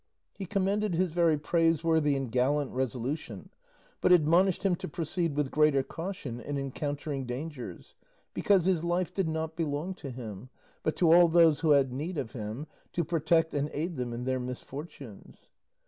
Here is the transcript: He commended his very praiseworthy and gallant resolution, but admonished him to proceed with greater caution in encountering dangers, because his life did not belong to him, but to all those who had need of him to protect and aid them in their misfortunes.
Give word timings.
He 0.33 0.47
commended 0.47 0.95
his 0.95 1.11
very 1.11 1.37
praiseworthy 1.37 2.15
and 2.15 2.31
gallant 2.31 2.71
resolution, 2.71 3.51
but 4.01 4.11
admonished 4.11 4.63
him 4.63 4.75
to 4.77 4.87
proceed 4.87 5.35
with 5.35 5.51
greater 5.51 5.83
caution 5.83 6.39
in 6.39 6.57
encountering 6.57 7.27
dangers, 7.27 7.93
because 8.33 8.65
his 8.65 8.83
life 8.83 9.13
did 9.13 9.27
not 9.29 9.55
belong 9.55 9.93
to 9.93 10.09
him, 10.09 10.49
but 10.81 10.95
to 10.95 11.11
all 11.13 11.27
those 11.27 11.59
who 11.59 11.69
had 11.69 11.93
need 11.93 12.17
of 12.17 12.31
him 12.31 12.65
to 12.93 13.03
protect 13.03 13.53
and 13.53 13.69
aid 13.73 13.95
them 13.95 14.11
in 14.11 14.23
their 14.23 14.39
misfortunes. 14.39 15.51